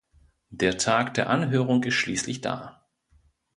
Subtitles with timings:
[0.49, 2.87] Der Tag der Anhörung ist schließlich da.